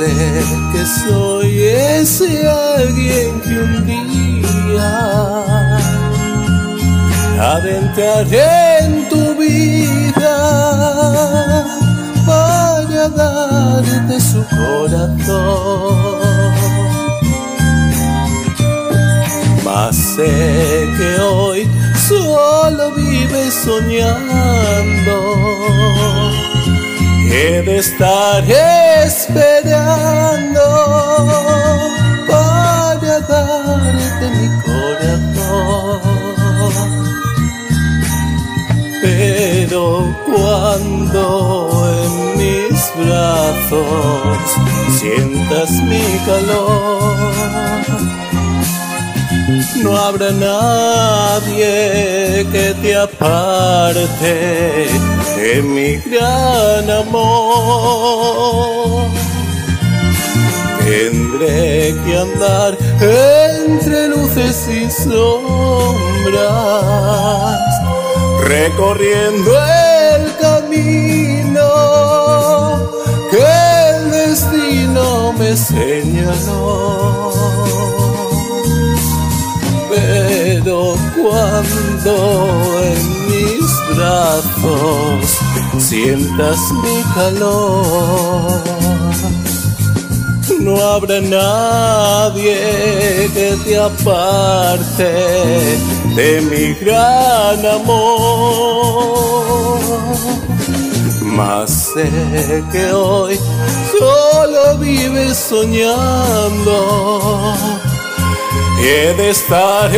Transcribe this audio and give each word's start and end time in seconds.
sé 0.00 0.42
que 0.72 0.86
soy 0.86 1.62
ese 1.62 2.48
alguien 2.48 3.40
que 3.42 3.54
un 3.58 3.86
día 3.86 4.92
adentraré 7.38 8.78
en 8.84 9.08
tu 9.08 9.34
vida 9.34 10.36
para 12.26 13.08
darte 13.08 14.20
su 14.20 14.42
corazón. 14.56 16.20
Mas 19.64 19.96
sé 19.96 20.88
que 20.96 21.20
hoy 21.20 21.68
solo 22.08 22.92
vives 22.92 23.52
soñando 23.64 25.39
He 27.70 27.74
de 27.74 27.78
estar 27.78 28.42
esperando 29.06 30.60
para 32.26 33.20
darte 33.20 34.26
mi 34.38 34.48
corazón. 34.66 36.00
Pero 39.00 39.82
cuando 40.26 41.22
en 42.02 42.12
mis 42.38 42.78
brazos 42.96 44.38
sientas 44.98 45.70
mi 45.70 46.06
calor, 46.26 47.30
no 49.82 49.96
habrá 49.96 50.30
nadie 50.32 51.66
que 52.52 52.74
te 52.82 52.96
aparte 52.96 54.88
de 55.36 55.62
mi 55.62 55.96
gran 55.96 56.90
amor. 56.90 58.30
Tendré 60.84 61.94
que 62.04 62.16
andar 62.16 62.76
entre 63.00 64.08
luces 64.08 64.68
y 64.68 64.90
sombras, 64.90 66.40
recorriendo 68.44 69.50
el 70.16 70.36
camino 70.40 71.68
que 73.30 73.44
el 73.90 74.10
destino 74.10 75.32
me 75.34 75.56
señaló 75.56 77.00
pero 79.90 80.94
cuando 81.20 82.12
en 82.82 83.02
mis 83.28 83.66
brazos 83.96 85.38
sientas 85.78 86.58
mi 86.82 87.02
calor, 87.14 88.62
no 90.60 90.80
habrá 90.80 91.20
nadie 91.20 92.56
que 93.34 93.56
te 93.64 93.78
aparte 93.78 95.12
de 96.14 96.40
mi 96.42 96.74
gran 96.84 97.66
amor. 97.66 99.40
Mas 101.22 101.70
sé 101.94 102.62
que 102.70 102.92
hoy 102.92 103.38
solo 103.98 104.78
vives 104.78 105.36
soñando 105.36 106.76
he 108.82 109.14
de 109.14 109.30
estar 109.30 109.90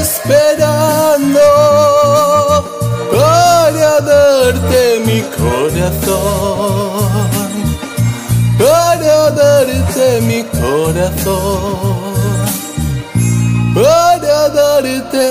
esperando 0.00 1.40
para 3.10 4.00
darte 4.00 5.00
mi 5.06 5.20
corazón, 5.42 7.10
para 8.58 9.30
darte 9.30 10.20
mi 10.22 10.44
corazón, 10.44 12.14
para 13.74 14.48
darte 14.48 15.26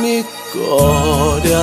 mi 0.00 0.24
corazón. 0.52 1.60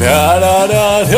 Ra, 0.00 0.38
ra, 0.38 0.66
ra, 0.66 1.02
ra. 1.04 1.17